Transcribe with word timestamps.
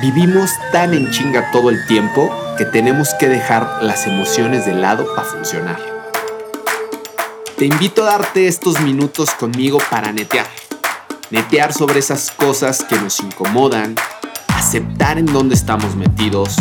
Vivimos 0.00 0.50
tan 0.72 0.92
en 0.92 1.10
chinga 1.10 1.50
todo 1.52 1.70
el 1.70 1.86
tiempo 1.86 2.30
que 2.58 2.64
tenemos 2.64 3.14
que 3.14 3.28
dejar 3.28 3.78
las 3.82 4.06
emociones 4.06 4.66
de 4.66 4.74
lado 4.74 5.06
para 5.14 5.26
funcionar. 5.26 5.78
Te 7.56 7.66
invito 7.66 8.02
a 8.02 8.06
darte 8.06 8.48
estos 8.48 8.80
minutos 8.80 9.30
conmigo 9.30 9.78
para 9.90 10.12
netear. 10.12 10.46
Netear 11.30 11.72
sobre 11.72 12.00
esas 12.00 12.32
cosas 12.32 12.84
que 12.84 12.96
nos 12.96 13.20
incomodan, 13.20 13.94
aceptar 14.48 15.18
en 15.18 15.26
dónde 15.26 15.54
estamos 15.54 15.94
metidos, 15.94 16.56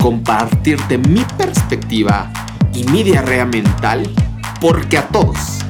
compartirte 0.00 0.98
mi 0.98 1.24
perspectiva 1.38 2.30
y 2.74 2.84
mi 2.84 3.02
diarrea 3.02 3.46
mental, 3.46 4.08
porque 4.60 4.98
a 4.98 5.08
todos, 5.08 5.60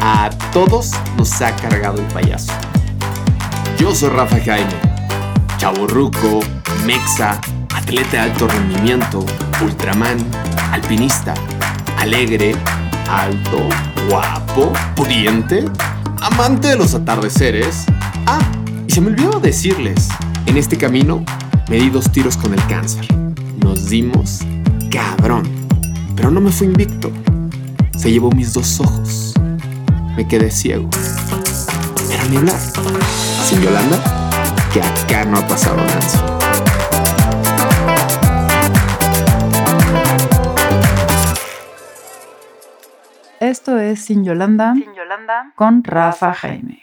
a 0.00 0.30
todos 0.52 0.92
nos 1.16 1.40
ha 1.42 1.54
cargado 1.54 1.98
el 1.98 2.06
payaso. 2.06 2.52
Yo 3.78 3.94
soy 3.94 4.08
Rafa 4.08 4.40
Jaime, 4.40 4.74
chaborruco, 5.58 6.40
mexa, 6.84 7.40
atleta 7.74 8.10
de 8.10 8.18
alto 8.18 8.48
rendimiento, 8.48 9.24
ultraman, 9.64 10.18
alpinista, 10.72 11.34
alegre, 11.98 12.54
alto, 13.08 13.68
guapo, 14.08 14.72
pudiente, 14.94 15.64
amante 16.20 16.68
de 16.68 16.76
los 16.76 16.94
atardeceres. 16.94 17.84
Ah, 18.26 18.40
y 18.86 18.92
se 18.92 19.00
me 19.00 19.08
olvidó 19.08 19.40
decirles, 19.40 20.08
en 20.46 20.56
este 20.56 20.76
camino 20.76 21.24
me 21.68 21.76
di 21.76 21.90
dos 21.90 22.10
tiros 22.10 22.36
con 22.36 22.52
el 22.54 22.66
cáncer. 22.66 23.06
Nos 23.58 23.88
dimos 23.88 24.40
cabrón, 24.90 25.48
pero 26.16 26.30
no 26.30 26.40
me 26.40 26.50
fui 26.50 26.66
invicto. 26.66 27.10
Se 27.96 28.10
llevó 28.10 28.30
mis 28.30 28.52
dos 28.52 28.80
ojos. 28.80 29.34
Me 30.16 30.26
quedé 30.26 30.50
ciego. 30.50 30.88
Pero 32.08 32.24
ni 32.28 32.36
hablar. 32.36 32.58
Sin 33.48 33.60
Yolanda, 33.60 33.98
que 34.72 34.80
acá 34.82 35.24
no 35.24 35.38
ha 35.38 35.46
pasado 35.46 35.76
nada. 35.76 36.41
Esto 43.52 43.78
es 43.78 44.06
Sin 44.06 44.24
Yolanda, 44.24 44.72
Sin 44.72 44.94
Yolanda 44.94 45.52
con 45.56 45.84
Rafa 45.84 46.32
Jaime. 46.32 46.80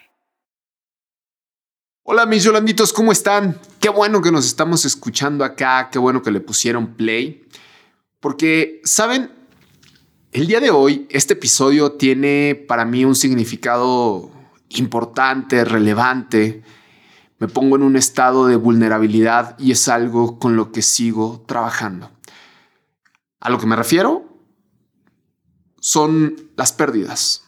Hola 2.03 2.28
mis 2.28 2.44
Yolanditos, 2.44 2.94
¿cómo 2.94 3.12
están? 3.12 3.59
Qué 3.80 3.89
bueno 3.89 4.22
que 4.22 4.31
nos 4.31 4.45
estamos 4.45 4.86
escuchando 4.86 5.44
acá, 5.44 5.90
qué 5.92 5.97
bueno 5.97 6.22
que 6.22 6.30
le 6.30 6.42
pusieron 6.42 6.94
play. 6.94 7.44
Porque, 8.20 8.81
¿saben? 8.84 9.31
El 10.31 10.45
día 10.45 10.59
de 10.59 10.70
hoy, 10.70 11.08
este 11.09 11.34
episodio 11.34 11.94
tiene 11.94 12.53
para 12.67 12.86
mí 12.86 13.03
un 13.03 13.16
significado 13.16 14.30
importante, 14.70 15.66
relevante. 15.66 16.62
Me 17.40 17.47
pongo 17.47 17.78
en 17.78 17.81
un 17.81 17.95
estado 17.95 18.45
de 18.45 18.58
vulnerabilidad 18.58 19.58
y 19.58 19.72
es 19.72 19.88
algo 19.88 20.38
con 20.38 20.56
lo 20.56 20.72
que 20.72 20.84
sigo 20.84 21.44
trabajando. 21.47 22.12
A 23.40 23.50
lo 23.50 23.58
que 23.58 23.66
me 23.66 23.75
refiero 23.75 24.28
son 25.80 26.49
las 26.55 26.72
pérdidas. 26.73 27.44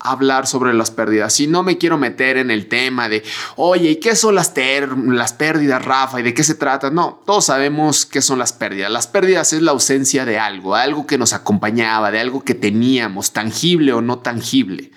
Hablar 0.00 0.46
sobre 0.46 0.74
las 0.74 0.92
pérdidas. 0.92 1.40
Y 1.40 1.48
no 1.48 1.64
me 1.64 1.76
quiero 1.76 1.98
meter 1.98 2.36
en 2.36 2.52
el 2.52 2.68
tema 2.68 3.08
de, 3.08 3.24
oye, 3.56 3.90
¿y 3.90 3.96
qué 3.96 4.14
son 4.14 4.36
las, 4.36 4.50
pérdidas, 4.50 5.84
Rafa? 5.84 6.20
¿Y 6.20 6.22
de 6.22 6.34
qué 6.34 6.44
se 6.44 6.54
trata? 6.54 6.90
No, 6.90 7.20
todos 7.26 7.46
sabemos 7.46 8.06
qué 8.06 8.22
son 8.22 8.38
las 8.38 8.52
pérdidas. 8.52 8.92
Las 8.92 9.08
pérdidas 9.08 9.52
es 9.52 9.62
la 9.62 9.72
ausencia 9.72 10.24
de 10.24 10.38
algo, 10.38 10.76
algo 10.76 11.06
que 11.06 11.18
nos 11.18 11.32
acompañaba, 11.32 12.12
de 12.12 12.20
algo 12.20 12.44
que 12.44 12.54
teníamos, 12.54 13.32
tangible 13.32 13.92
o 13.92 14.00
no 14.00 14.20
tangible. 14.20 14.92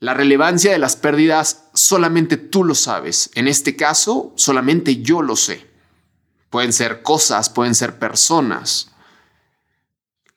La 0.00 0.14
relevancia 0.14 0.70
de 0.70 0.78
las 0.78 0.96
pérdidas 0.96 1.64
solamente 1.74 2.36
tú 2.36 2.64
lo 2.64 2.74
sabes. 2.74 3.30
En 3.34 3.48
este 3.48 3.74
caso, 3.74 4.32
solamente 4.36 5.02
yo 5.02 5.22
lo 5.22 5.34
sé. 5.34 5.68
Pueden 6.50 6.72
ser 6.72 7.02
cosas, 7.02 7.50
pueden 7.50 7.74
ser 7.74 7.98
personas. 7.98 8.92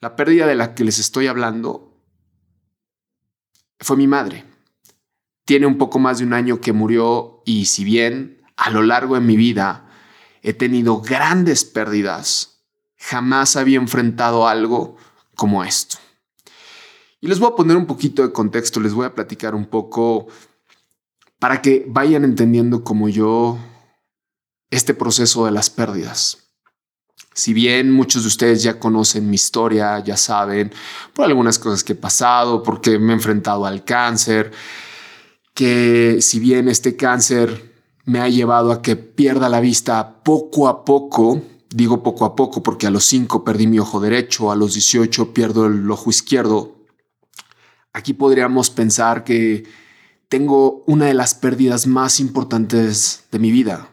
La 0.02 0.16
pérdida 0.16 0.48
de 0.48 0.56
la 0.56 0.74
que 0.74 0.82
les 0.82 0.98
estoy 0.98 1.28
hablando 1.28 1.96
fue 3.78 3.96
mi 3.96 4.08
madre. 4.08 4.44
Tiene 5.44 5.64
un 5.66 5.78
poco 5.78 6.00
más 6.00 6.18
de 6.18 6.24
un 6.24 6.32
año 6.32 6.60
que 6.60 6.72
murió 6.72 7.40
y 7.46 7.66
si 7.66 7.84
bien 7.84 8.42
a 8.56 8.70
lo 8.70 8.82
largo 8.82 9.14
de 9.14 9.20
mi 9.20 9.36
vida 9.36 9.88
he 10.42 10.54
tenido 10.54 11.00
grandes 11.02 11.64
pérdidas, 11.64 12.64
jamás 12.96 13.54
había 13.54 13.78
enfrentado 13.78 14.48
algo 14.48 14.96
como 15.36 15.62
esto. 15.62 15.98
Y 17.20 17.28
les 17.28 17.38
voy 17.38 17.52
a 17.52 17.56
poner 17.56 17.76
un 17.76 17.86
poquito 17.86 18.22
de 18.22 18.32
contexto, 18.32 18.80
les 18.80 18.94
voy 18.94 19.06
a 19.06 19.14
platicar 19.14 19.54
un 19.54 19.66
poco 19.66 20.26
para 21.38 21.62
que 21.62 21.84
vayan 21.86 22.24
entendiendo 22.24 22.82
como 22.82 23.08
yo 23.08 23.56
este 24.68 24.94
proceso 24.94 25.44
de 25.44 25.52
las 25.52 25.70
pérdidas. 25.70 26.41
Si 27.34 27.54
bien 27.54 27.90
muchos 27.90 28.22
de 28.22 28.28
ustedes 28.28 28.62
ya 28.62 28.78
conocen 28.78 29.28
mi 29.28 29.36
historia, 29.36 29.98
ya 30.00 30.16
saben 30.16 30.72
por 31.14 31.24
algunas 31.24 31.58
cosas 31.58 31.82
que 31.82 31.94
he 31.94 31.96
pasado, 31.96 32.62
porque 32.62 32.98
me 32.98 33.12
he 33.12 33.16
enfrentado 33.16 33.64
al 33.64 33.84
cáncer, 33.84 34.52
que 35.54 36.18
si 36.20 36.40
bien 36.40 36.68
este 36.68 36.96
cáncer 36.96 37.72
me 38.04 38.20
ha 38.20 38.28
llevado 38.28 38.72
a 38.72 38.82
que 38.82 38.96
pierda 38.96 39.48
la 39.48 39.60
vista 39.60 40.22
poco 40.22 40.68
a 40.68 40.84
poco, 40.84 41.42
digo 41.70 42.02
poco 42.02 42.24
a 42.24 42.36
poco 42.36 42.62
porque 42.62 42.86
a 42.86 42.90
los 42.90 43.04
5 43.04 43.44
perdí 43.44 43.66
mi 43.66 43.78
ojo 43.78 44.00
derecho, 44.00 44.50
a 44.50 44.56
los 44.56 44.74
18 44.74 45.32
pierdo 45.32 45.66
el 45.66 45.90
ojo 45.90 46.10
izquierdo, 46.10 46.76
aquí 47.92 48.12
podríamos 48.12 48.70
pensar 48.70 49.24
que 49.24 49.64
tengo 50.28 50.82
una 50.86 51.06
de 51.06 51.14
las 51.14 51.34
pérdidas 51.34 51.86
más 51.86 52.18
importantes 52.18 53.24
de 53.30 53.38
mi 53.38 53.50
vida, 53.50 53.90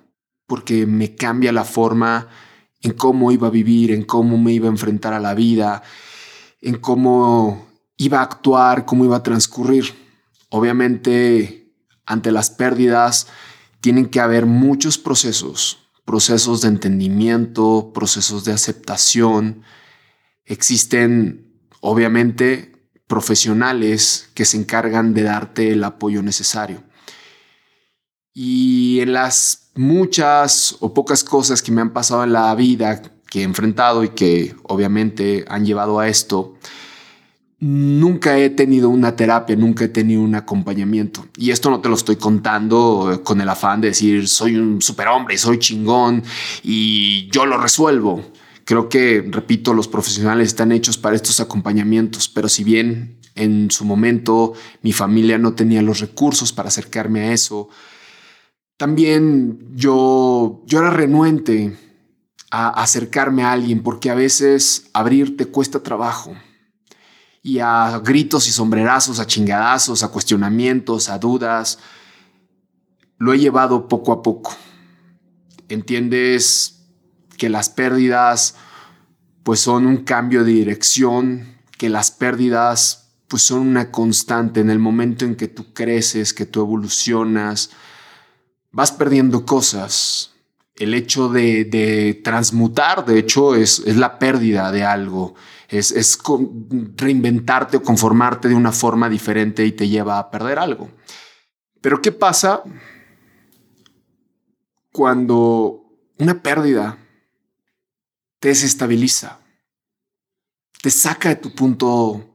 porque 0.47 0.85
me 0.85 1.15
cambia 1.15 1.51
la 1.51 1.65
forma 1.65 2.27
en 2.81 2.93
cómo 2.93 3.31
iba 3.31 3.47
a 3.47 3.51
vivir, 3.51 3.91
en 3.91 4.03
cómo 4.03 4.37
me 4.37 4.53
iba 4.53 4.67
a 4.67 4.71
enfrentar 4.71 5.13
a 5.13 5.19
la 5.19 5.33
vida, 5.33 5.83
en 6.61 6.77
cómo 6.77 7.67
iba 7.97 8.19
a 8.19 8.23
actuar, 8.23 8.85
cómo 8.85 9.05
iba 9.05 9.17
a 9.17 9.23
transcurrir. 9.23 9.93
Obviamente, 10.49 11.73
ante 12.05 12.31
las 12.31 12.49
pérdidas, 12.49 13.27
tienen 13.81 14.07
que 14.07 14.19
haber 14.19 14.45
muchos 14.45 14.97
procesos, 14.97 15.89
procesos 16.05 16.61
de 16.61 16.69
entendimiento, 16.69 17.91
procesos 17.93 18.45
de 18.45 18.53
aceptación. 18.53 19.63
Existen, 20.45 21.61
obviamente, 21.81 22.71
profesionales 23.07 24.29
que 24.33 24.45
se 24.45 24.57
encargan 24.57 25.13
de 25.13 25.23
darte 25.23 25.71
el 25.71 25.83
apoyo 25.83 26.21
necesario. 26.21 26.83
Y 28.33 28.99
en 29.01 29.13
las 29.13 29.71
muchas 29.75 30.75
o 30.79 30.93
pocas 30.93 31.23
cosas 31.23 31.61
que 31.61 31.71
me 31.71 31.81
han 31.81 31.93
pasado 31.93 32.23
en 32.23 32.33
la 32.33 32.53
vida, 32.55 33.01
que 33.29 33.41
he 33.41 33.43
enfrentado 33.43 34.03
y 34.03 34.09
que 34.09 34.55
obviamente 34.63 35.45
han 35.47 35.65
llevado 35.65 35.99
a 35.99 36.07
esto, 36.07 36.55
nunca 37.59 38.37
he 38.37 38.49
tenido 38.49 38.89
una 38.89 39.15
terapia, 39.15 39.55
nunca 39.55 39.85
he 39.85 39.89
tenido 39.89 40.21
un 40.21 40.35
acompañamiento. 40.35 41.25
Y 41.37 41.51
esto 41.51 41.69
no 41.69 41.81
te 41.81 41.89
lo 41.89 41.95
estoy 41.95 42.15
contando 42.15 43.21
con 43.23 43.41
el 43.41 43.49
afán 43.49 43.81
de 43.81 43.89
decir 43.89 44.27
soy 44.27 44.55
un 44.55 44.81
superhombre, 44.81 45.37
soy 45.37 45.59
chingón 45.59 46.23
y 46.63 47.29
yo 47.31 47.45
lo 47.45 47.57
resuelvo. 47.57 48.23
Creo 48.65 48.87
que, 48.87 49.25
repito, 49.27 49.73
los 49.73 49.87
profesionales 49.87 50.49
están 50.49 50.71
hechos 50.71 50.97
para 50.97 51.15
estos 51.15 51.39
acompañamientos, 51.39 52.29
pero 52.29 52.47
si 52.47 52.63
bien 52.63 53.17
en 53.35 53.71
su 53.71 53.83
momento 53.83 54.53
mi 54.83 54.93
familia 54.93 55.37
no 55.37 55.53
tenía 55.53 55.81
los 55.81 56.01
recursos 56.01 56.53
para 56.53 56.67
acercarme 56.67 57.21
a 57.21 57.33
eso, 57.33 57.69
también 58.79 59.75
yo, 59.75 60.63
yo 60.65 60.79
era 60.79 60.89
renuente 60.89 61.77
a 62.49 62.69
acercarme 62.69 63.43
a 63.43 63.51
alguien 63.51 63.83
porque 63.83 64.09
a 64.09 64.15
veces 64.15 64.89
abrirte 64.93 65.47
cuesta 65.47 65.83
trabajo. 65.83 66.33
Y 67.43 67.59
a 67.59 67.99
gritos 68.01 68.47
y 68.47 68.51
sombrerazos, 68.51 69.19
a 69.19 69.27
chingadazos, 69.27 70.01
a 70.01 70.07
cuestionamientos, 70.07 71.09
a 71.09 71.19
dudas, 71.19 71.79
lo 73.17 73.33
he 73.33 73.39
llevado 73.39 73.89
poco 73.89 74.13
a 74.13 74.23
poco. 74.23 74.55
Entiendes 75.67 76.85
que 77.37 77.49
las 77.49 77.69
pérdidas 77.69 78.55
pues 79.43 79.59
son 79.59 79.87
un 79.87 80.05
cambio 80.05 80.45
de 80.45 80.53
dirección, 80.53 81.57
que 81.77 81.89
las 81.89 82.11
pérdidas 82.11 83.11
pues 83.27 83.43
son 83.43 83.59
una 83.59 83.91
constante 83.91 84.61
en 84.61 84.69
el 84.69 84.79
momento 84.79 85.25
en 85.25 85.35
que 85.35 85.49
tú 85.49 85.73
creces, 85.73 86.33
que 86.33 86.45
tú 86.45 86.61
evolucionas, 86.61 87.71
vas 88.71 88.91
perdiendo 88.91 89.45
cosas. 89.45 90.33
El 90.75 90.93
hecho 90.93 91.27
de, 91.27 92.21
transmutar, 92.23 93.05
de 93.05 93.19
hecho, 93.19 93.55
es, 93.55 93.85
la 93.85 94.17
pérdida 94.17 94.71
de 94.71 94.85
algo. 94.85 95.35
Es 95.67 96.19
reinventarte 96.95 97.77
o 97.77 97.83
conformarte 97.83 98.47
de 98.47 98.55
una 98.55 98.71
forma 98.71 99.09
diferente 99.09 99.65
y 99.65 99.73
te 99.73 99.87
lleva 99.87 100.17
a 100.17 100.31
perder 100.31 100.57
algo. 100.57 100.89
Pero 101.81 102.01
¿qué 102.01 102.11
pasa 102.11 102.63
cuando 104.91 105.83
una 106.17 106.41
pérdida 106.41 106.97
te 108.39 108.49
desestabiliza? 108.49 109.39
Te 110.81 110.89
saca 110.89 111.29
de 111.29 111.35
tu 111.35 111.53
punto 111.53 112.25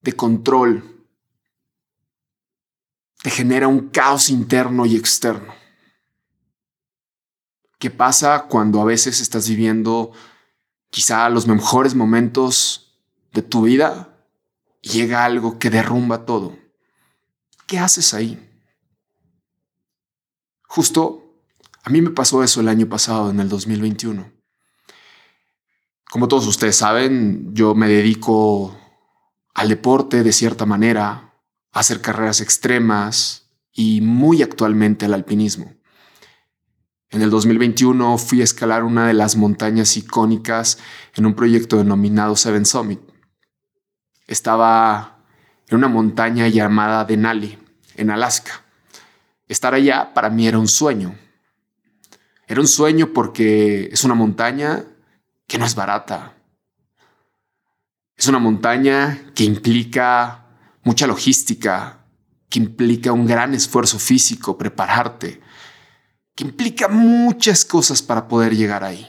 de 0.00 0.12
control. 0.14 1.06
Te 3.22 3.30
genera 3.30 3.68
un 3.68 3.90
caos 3.90 4.30
interno 4.30 4.84
y 4.86 4.96
externo 4.96 5.63
¿Qué 7.84 7.90
pasa 7.90 8.46
cuando 8.48 8.80
a 8.80 8.86
veces 8.86 9.20
estás 9.20 9.46
viviendo 9.46 10.10
quizá 10.88 11.28
los 11.28 11.46
mejores 11.46 11.94
momentos 11.94 12.98
de 13.34 13.42
tu 13.42 13.60
vida 13.60 14.24
y 14.80 14.88
llega 14.88 15.22
algo 15.26 15.58
que 15.58 15.68
derrumba 15.68 16.24
todo? 16.24 16.56
¿Qué 17.66 17.78
haces 17.78 18.14
ahí? 18.14 18.42
Justo 20.62 21.42
a 21.82 21.90
mí 21.90 22.00
me 22.00 22.08
pasó 22.08 22.42
eso 22.42 22.62
el 22.62 22.68
año 22.68 22.88
pasado, 22.88 23.28
en 23.28 23.38
el 23.38 23.50
2021. 23.50 24.32
Como 26.10 26.26
todos 26.26 26.46
ustedes 26.46 26.76
saben, 26.76 27.54
yo 27.54 27.74
me 27.74 27.86
dedico 27.86 28.74
al 29.52 29.68
deporte 29.68 30.22
de 30.22 30.32
cierta 30.32 30.64
manera, 30.64 31.34
a 31.70 31.80
hacer 31.80 32.00
carreras 32.00 32.40
extremas 32.40 33.50
y 33.74 34.00
muy 34.00 34.40
actualmente 34.40 35.04
al 35.04 35.12
alpinismo. 35.12 35.83
En 37.14 37.22
el 37.22 37.30
2021 37.30 38.18
fui 38.18 38.40
a 38.40 38.44
escalar 38.44 38.82
una 38.82 39.06
de 39.06 39.14
las 39.14 39.36
montañas 39.36 39.96
icónicas 39.96 40.78
en 41.14 41.26
un 41.26 41.34
proyecto 41.34 41.76
denominado 41.76 42.34
Seven 42.34 42.66
Summit. 42.66 42.98
Estaba 44.26 45.18
en 45.68 45.76
una 45.76 45.86
montaña 45.86 46.48
llamada 46.48 47.04
Denali, 47.04 47.56
en 47.94 48.10
Alaska. 48.10 48.64
Estar 49.46 49.74
allá 49.74 50.12
para 50.12 50.28
mí 50.28 50.48
era 50.48 50.58
un 50.58 50.66
sueño. 50.66 51.14
Era 52.48 52.60
un 52.60 52.66
sueño 52.66 53.12
porque 53.12 53.90
es 53.92 54.02
una 54.02 54.14
montaña 54.14 54.84
que 55.46 55.56
no 55.56 55.66
es 55.66 55.76
barata. 55.76 56.34
Es 58.16 58.26
una 58.26 58.40
montaña 58.40 59.30
que 59.36 59.44
implica 59.44 60.46
mucha 60.82 61.06
logística, 61.06 62.00
que 62.48 62.58
implica 62.58 63.12
un 63.12 63.24
gran 63.24 63.54
esfuerzo 63.54 64.00
físico, 64.00 64.58
prepararte, 64.58 65.43
que 66.34 66.44
implica 66.44 66.88
muchas 66.88 67.64
cosas 67.64 68.02
para 68.02 68.28
poder 68.28 68.56
llegar 68.56 68.84
ahí. 68.84 69.06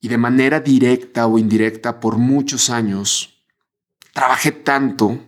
Y 0.00 0.08
de 0.08 0.18
manera 0.18 0.60
directa 0.60 1.26
o 1.26 1.38
indirecta 1.38 2.00
por 2.00 2.18
muchos 2.18 2.70
años, 2.70 3.44
trabajé 4.12 4.52
tanto 4.52 5.20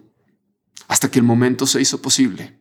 hasta 0.89 1.11
que 1.11 1.19
el 1.19 1.25
momento 1.25 1.67
se 1.67 1.81
hizo 1.81 2.01
posible. 2.03 2.61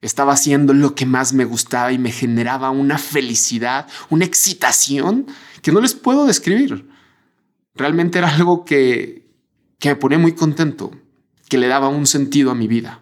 Estaba 0.00 0.32
haciendo 0.32 0.72
lo 0.72 0.94
que 0.94 1.04
más 1.04 1.32
me 1.32 1.44
gustaba 1.44 1.92
y 1.92 1.98
me 1.98 2.10
generaba 2.10 2.70
una 2.70 2.96
felicidad, 2.96 3.86
una 4.08 4.24
excitación 4.24 5.26
que 5.62 5.72
no 5.72 5.80
les 5.80 5.94
puedo 5.94 6.26
describir. 6.26 6.88
Realmente 7.74 8.18
era 8.18 8.34
algo 8.34 8.64
que, 8.64 9.30
que 9.78 9.90
me 9.90 9.96
ponía 9.96 10.18
muy 10.18 10.32
contento, 10.32 10.90
que 11.48 11.58
le 11.58 11.68
daba 11.68 11.88
un 11.88 12.06
sentido 12.06 12.50
a 12.50 12.54
mi 12.54 12.66
vida 12.66 12.99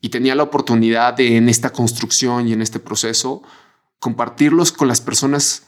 y 0.00 0.10
tenía 0.10 0.34
la 0.34 0.42
oportunidad 0.42 1.14
de 1.14 1.36
en 1.36 1.48
esta 1.48 1.72
construcción 1.72 2.48
y 2.48 2.52
en 2.52 2.62
este 2.62 2.80
proceso 2.80 3.42
compartirlos 3.98 4.72
con 4.72 4.88
las 4.88 5.00
personas 5.00 5.66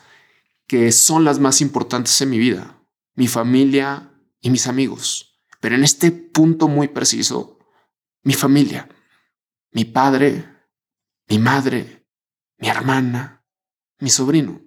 que 0.67 0.93
son 0.93 1.25
las 1.25 1.39
más 1.39 1.61
importantes 1.61 2.21
en 2.21 2.31
mi 2.31 2.39
vida, 2.39 2.79
mi 3.15 3.27
familia 3.27 4.11
y 4.41 4.51
mis 4.51 4.67
amigos. 4.67 5.41
Pero 5.61 5.75
en 5.75 5.83
este 5.83 6.13
punto 6.13 6.69
muy 6.69 6.89
preciso, 6.89 7.59
mi 8.23 8.35
familia, 8.35 8.89
mi 9.73 9.85
padre, 9.85 10.47
mi 11.27 11.39
madre, 11.39 12.07
mi 12.59 12.69
hermana, 12.69 13.45
mi 13.99 14.11
sobrino. 14.11 14.61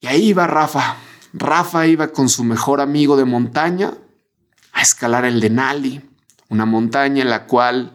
Y 0.00 0.06
ahí 0.06 0.28
iba 0.28 0.46
Rafa. 0.46 0.96
Rafa 1.32 1.86
iba 1.86 2.12
con 2.12 2.28
su 2.28 2.44
mejor 2.44 2.80
amigo 2.80 3.16
de 3.16 3.24
montaña 3.24 3.94
a 4.72 4.82
escalar 4.82 5.24
el 5.24 5.40
Denali, 5.40 6.02
una 6.48 6.66
montaña 6.66 7.22
en 7.22 7.30
la 7.30 7.46
cual 7.46 7.92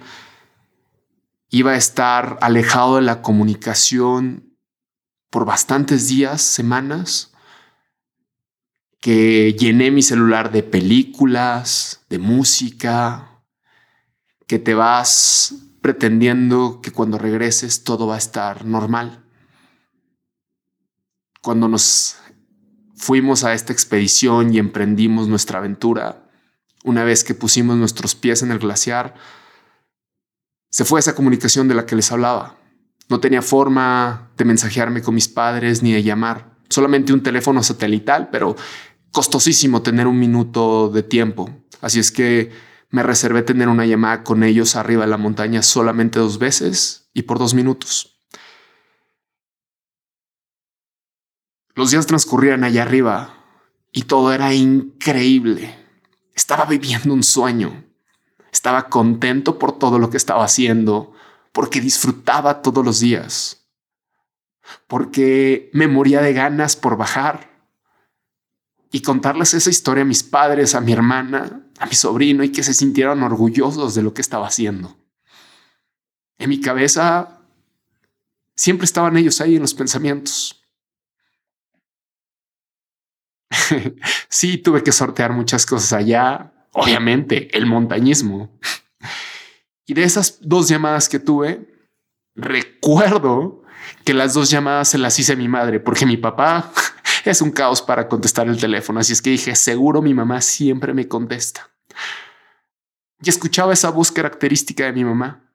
iba 1.50 1.72
a 1.72 1.78
estar 1.78 2.38
alejado 2.42 2.96
de 2.96 3.02
la 3.02 3.22
comunicación 3.22 4.58
por 5.30 5.46
bastantes 5.46 6.08
días, 6.08 6.42
semanas, 6.42 7.32
que 9.00 9.54
llené 9.54 9.92
mi 9.92 10.02
celular 10.02 10.52
de 10.52 10.64
películas, 10.64 12.06
de 12.10 12.20
música, 12.20 13.44
que 14.48 14.60
te 14.60 14.74
vas 14.76 15.56
pretendiendo 15.82 16.82
que 16.82 16.92
cuando 16.92 17.18
regreses 17.18 17.84
todo 17.84 18.08
va 18.08 18.16
a 18.16 18.20
estar 18.20 18.66
normal. 18.66 19.26
Cuando 21.42 21.68
nos 21.68 22.18
fuimos 22.96 23.44
a 23.44 23.54
esta 23.54 23.74
expedición 23.74 24.54
y 24.54 24.60
emprendimos 24.60 25.28
nuestra 25.28 25.58
aventura, 25.58 26.21
una 26.84 27.04
vez 27.04 27.24
que 27.24 27.34
pusimos 27.34 27.78
nuestros 27.78 28.16
pies 28.16 28.44
en 28.44 28.52
el 28.52 28.60
glaciar, 28.60 29.16
se 30.70 30.86
fue 30.86 31.00
esa 31.00 31.16
comunicación 31.16 31.68
de 31.68 31.76
la 31.76 31.86
que 31.86 31.96
les 31.96 32.12
hablaba. 32.12 32.58
No 33.10 33.20
tenía 33.20 33.42
forma 33.42 34.32
de 34.38 34.46
mensajearme 34.46 35.02
con 35.02 35.16
mis 35.16 35.28
padres 35.28 35.84
ni 35.84 35.92
de 35.92 36.04
llamar. 36.04 36.58
Solamente 36.70 37.12
un 37.12 37.24
teléfono 37.24 37.62
satelital, 37.62 38.30
pero 38.32 38.56
costosísimo 39.12 39.82
tener 39.82 40.08
un 40.08 40.18
minuto 40.18 40.90
de 40.90 41.04
tiempo. 41.04 41.50
Así 41.82 42.00
es 42.00 42.12
que 42.12 42.52
me 42.90 43.04
reservé 43.04 43.44
tener 43.44 43.68
una 43.68 43.86
llamada 43.86 44.24
con 44.24 44.44
ellos 44.44 44.76
arriba 44.76 45.04
de 45.04 45.10
la 45.10 45.18
montaña 45.18 45.62
solamente 45.62 46.20
dos 46.20 46.40
veces 46.40 47.10
y 47.14 47.24
por 47.24 47.40
dos 47.40 47.54
minutos. 47.54 48.18
Los 51.76 51.92
días 51.92 52.06
transcurrían 52.06 52.64
allá 52.64 52.84
arriba 52.84 53.34
y 53.92 54.04
todo 54.04 54.34
era 54.34 54.54
increíble. 54.54 55.81
Estaba 56.42 56.66
viviendo 56.66 57.14
un 57.14 57.22
sueño. 57.22 57.86
Estaba 58.52 58.90
contento 58.90 59.60
por 59.60 59.78
todo 59.78 60.00
lo 60.00 60.10
que 60.10 60.18
estaba 60.18 60.44
haciendo, 60.44 61.14
porque 61.52 61.80
disfrutaba 61.80 62.64
todos 62.64 62.84
los 62.84 63.00
días, 63.00 63.68
porque 64.88 65.70
me 65.72 65.88
moría 65.88 66.20
de 66.20 66.34
ganas 66.34 66.76
por 66.76 66.98
bajar 66.98 67.64
y 68.92 69.04
contarles 69.04 69.54
esa 69.54 69.70
historia 69.70 70.02
a 70.02 70.08
mis 70.08 70.24
padres, 70.24 70.74
a 70.74 70.82
mi 70.82 70.94
hermana, 70.94 71.70
a 71.78 71.86
mi 71.86 71.94
sobrino 71.94 72.44
y 72.44 72.52
que 72.52 72.64
se 72.64 72.74
sintieran 72.74 73.22
orgullosos 73.22 73.94
de 73.94 74.02
lo 74.02 74.16
que 74.16 74.22
estaba 74.22 74.48
haciendo. 74.48 74.98
En 76.40 76.50
mi 76.50 76.60
cabeza 76.60 77.40
siempre 78.56 78.86
estaban 78.86 79.16
ellos 79.16 79.42
ahí 79.42 79.58
en 79.58 79.62
los 79.62 79.76
pensamientos. 79.76 80.61
sí, 84.30 84.58
tuve 84.58 84.84
que 84.84 84.92
sortear 84.92 85.34
muchas 85.34 85.66
cosas 85.66 85.94
allá. 85.94 86.54
Obviamente, 86.74 87.56
el 87.58 87.66
montañismo. 87.66 88.58
y 89.86 89.94
de 89.94 90.04
esas 90.04 90.40
dos 90.42 90.70
llamadas 90.70 91.10
que 91.10 91.20
tuve, 91.20 91.68
recuerdo 92.36 93.64
que 94.06 94.14
las 94.14 94.34
dos 94.34 94.50
llamadas 94.50 94.90
se 94.90 94.98
las 94.98 95.18
hice 95.20 95.34
a 95.34 95.36
mi 95.36 95.48
madre, 95.48 95.80
porque 95.80 96.06
mi 96.06 96.18
papá 96.18 96.72
es 97.26 97.42
un 97.42 97.52
caos 97.52 97.82
para 97.82 98.08
contestar 98.08 98.48
el 98.48 98.60
teléfono. 98.60 99.00
Así 99.00 99.14
es 99.14 99.22
que 99.22 99.32
dije, 99.32 99.56
seguro 99.56 100.02
mi 100.02 100.14
mamá 100.14 100.42
siempre 100.42 100.94
me 100.94 101.08
contesta. 101.08 101.70
Y 103.22 103.30
escuchaba 103.30 103.74
esa 103.74 103.92
voz 103.92 104.12
característica 104.12 104.86
de 104.86 104.94
mi 104.94 105.04
mamá 105.04 105.51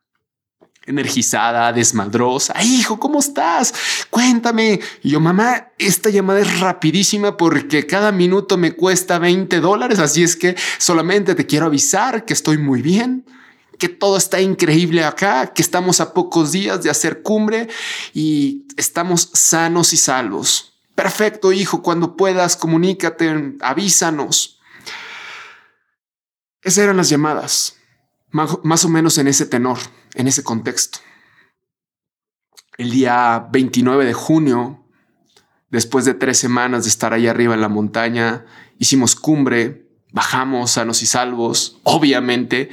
energizada, 0.87 1.73
desmadrosa. 1.73 2.55
Hijo, 2.63 2.99
¿cómo 2.99 3.19
estás? 3.19 3.75
Cuéntame. 4.09 4.81
Y 5.03 5.11
yo, 5.11 5.21
mamá, 5.21 5.69
esta 5.79 6.11
llamada 6.11 6.41
es 6.41 6.61
rapidísima 6.61 7.37
porque 7.37 7.87
cada 7.87 8.13
minuto 8.13 8.57
me 8.57 8.73
cuesta 8.73 9.19
20 9.19 9.61
dólares. 9.61 9.99
Así 9.99 10.23
es 10.23 10.37
que 10.37 10.57
solamente 10.79 11.35
te 11.35 11.47
quiero 11.47 11.67
avisar 11.67 12.25
que 12.25 12.33
estoy 12.33 12.59
muy 12.59 12.83
bien, 12.83 13.27
que 13.79 13.89
todo 13.89 14.17
está 14.17 14.41
increíble 14.41 15.05
acá, 15.05 15.53
que 15.53 15.63
estamos 15.63 16.01
a 16.01 16.15
pocos 16.15 16.53
días 16.53 16.83
de 16.83 16.91
hacer 16.91 17.23
cumbre 17.23 17.69
y 18.15 18.67
estamos 18.77 19.31
sanos 19.35 19.93
y 19.93 19.97
salvos. 19.97 20.73
Perfecto, 20.95 21.53
hijo, 21.53 21.83
cuando 21.83 22.17
puedas, 22.17 22.57
comunícate, 22.57 23.57
avísanos. 23.61 24.61
Esas 26.63 26.85
eran 26.85 26.97
las 26.97 27.11
llamadas 27.11 27.76
más 28.37 28.85
o 28.85 28.89
menos 28.89 29.19
en 29.19 29.29
ese 29.29 29.47
tenor, 29.47 29.79
en 30.15 30.29
ese 30.29 30.45
contexto. 30.45 30.99
El 32.79 32.91
día 32.91 33.49
29 33.51 34.05
de 34.05 34.13
junio, 34.13 34.85
después 35.71 36.05
de 36.05 36.15
tres 36.15 36.39
semanas 36.39 36.85
de 36.85 36.91
estar 36.91 37.13
ahí 37.13 37.27
arriba 37.27 37.55
en 37.55 37.63
la 37.63 37.69
montaña, 37.69 38.45
hicimos 38.79 39.17
cumbre, 39.17 39.89
bajamos 40.13 40.73
sanos 40.73 41.03
y 41.03 41.07
salvos, 41.07 41.81
obviamente, 41.85 42.71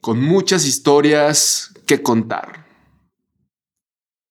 con 0.00 0.20
muchas 0.20 0.66
historias 0.66 1.72
que 1.86 2.02
contar. 2.02 2.66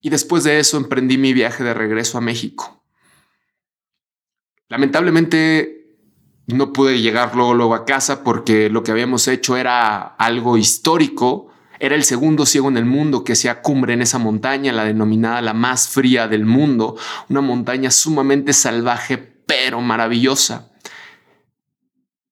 Y 0.01 0.09
después 0.09 0.43
de 0.43 0.59
eso 0.59 0.77
emprendí 0.77 1.17
mi 1.17 1.33
viaje 1.33 1.63
de 1.63 1.73
regreso 1.73 2.17
a 2.17 2.21
México. 2.21 2.83
Lamentablemente 4.67 5.82
no 6.47 6.73
pude 6.73 7.01
llegar 7.01 7.35
luego, 7.35 7.73
a 7.73 7.85
casa 7.85 8.23
porque 8.23 8.69
lo 8.69 8.83
que 8.83 8.91
habíamos 8.91 9.27
hecho 9.27 9.55
era 9.55 10.01
algo 10.01 10.57
histórico. 10.57 11.47
Era 11.79 11.95
el 11.95 12.03
segundo 12.03 12.45
ciego 12.45 12.69
en 12.69 12.77
el 12.77 12.85
mundo 12.85 13.23
que 13.23 13.33
hacía 13.33 13.61
cumbre 13.61 13.93
en 13.93 14.01
esa 14.01 14.17
montaña, 14.17 14.71
la 14.71 14.85
denominada 14.85 15.41
la 15.41 15.53
más 15.53 15.87
fría 15.87 16.27
del 16.27 16.45
mundo, 16.45 16.97
una 17.29 17.41
montaña 17.41 17.91
sumamente 17.91 18.53
salvaje 18.53 19.17
pero 19.17 19.81
maravillosa. 19.81 20.71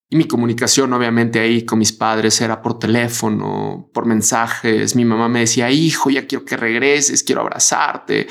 Y 0.09 0.17
mi 0.17 0.25
comunicación, 0.25 0.91
obviamente, 0.91 1.39
ahí 1.39 1.63
con 1.63 1.79
mis 1.79 1.93
padres 1.93 2.41
era 2.41 2.61
por 2.61 2.79
teléfono, 2.79 3.89
por 3.93 4.05
mensajes. 4.05 4.93
Mi 4.93 5.05
mamá 5.05 5.29
me 5.29 5.39
decía, 5.39 5.71
hijo, 5.71 6.09
ya 6.09 6.27
quiero 6.27 6.43
que 6.43 6.57
regreses, 6.57 7.23
quiero 7.23 7.39
abrazarte. 7.39 8.27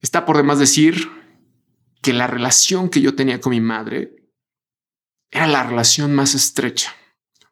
Está 0.00 0.24
por 0.24 0.38
demás 0.38 0.58
decir 0.58 1.10
que 2.00 2.14
la 2.14 2.26
relación 2.26 2.88
que 2.88 3.02
yo 3.02 3.14
tenía 3.14 3.42
con 3.42 3.50
mi 3.50 3.60
madre 3.60 4.19
era 5.30 5.46
la 5.46 5.62
relación 5.62 6.14
más 6.14 6.34
estrecha, 6.34 6.94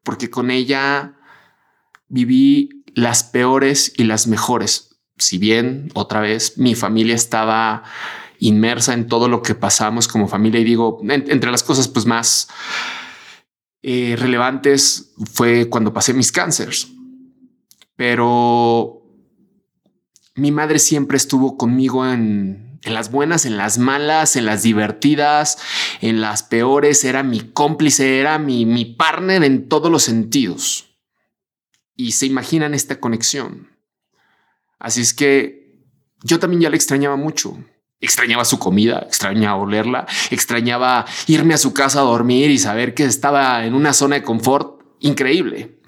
porque 0.02 0.30
con 0.30 0.50
ella 0.50 1.16
viví 2.08 2.84
las 2.94 3.24
peores 3.24 3.92
y 3.96 4.04
las 4.04 4.26
mejores. 4.26 5.00
Si 5.16 5.38
bien 5.38 5.90
otra 5.94 6.20
vez 6.20 6.58
mi 6.58 6.74
familia 6.74 7.14
estaba 7.14 7.84
inmersa 8.40 8.94
en 8.94 9.08
todo 9.08 9.28
lo 9.28 9.42
que 9.42 9.54
pasamos 9.54 10.08
como 10.08 10.28
familia 10.28 10.60
y 10.60 10.64
digo, 10.64 11.00
entre 11.08 11.50
las 11.50 11.62
cosas 11.62 11.88
pues 11.88 12.06
más 12.06 12.48
eh, 13.82 14.16
relevantes 14.18 15.12
fue 15.32 15.68
cuando 15.68 15.92
pasé 15.92 16.14
mis 16.14 16.32
cánceres. 16.32 16.88
Pero 17.96 19.02
mi 20.34 20.52
madre 20.52 20.78
siempre 20.78 21.16
estuvo 21.16 21.56
conmigo 21.56 22.06
en, 22.06 22.67
en 22.82 22.94
las 22.94 23.10
buenas, 23.10 23.44
en 23.44 23.56
las 23.56 23.78
malas, 23.78 24.36
en 24.36 24.46
las 24.46 24.62
divertidas, 24.62 25.58
en 26.00 26.20
las 26.20 26.42
peores. 26.42 27.04
Era 27.04 27.22
mi 27.22 27.40
cómplice, 27.40 28.20
era 28.20 28.38
mi, 28.38 28.66
mi 28.66 28.84
partner 28.84 29.44
en 29.44 29.68
todos 29.68 29.90
los 29.90 30.02
sentidos. 30.02 30.96
Y 31.96 32.12
se 32.12 32.26
imaginan 32.26 32.74
esta 32.74 33.00
conexión. 33.00 33.76
Así 34.78 35.00
es 35.00 35.14
que 35.14 35.58
yo 36.22 36.38
también 36.38 36.62
ya 36.62 36.70
le 36.70 36.76
extrañaba 36.76 37.16
mucho. 37.16 37.58
Extrañaba 38.00 38.44
su 38.44 38.60
comida, 38.60 39.00
extrañaba 39.06 39.56
olerla, 39.56 40.06
extrañaba 40.30 41.04
irme 41.26 41.54
a 41.54 41.58
su 41.58 41.74
casa 41.74 41.98
a 41.98 42.04
dormir 42.04 42.48
y 42.50 42.58
saber 42.58 42.94
que 42.94 43.04
estaba 43.04 43.64
en 43.64 43.74
una 43.74 43.92
zona 43.92 44.16
de 44.16 44.22
confort 44.22 44.82
increíble. 45.00 45.80